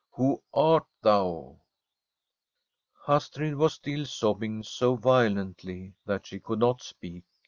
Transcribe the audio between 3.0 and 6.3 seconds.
Astrid was still sobbing so violently that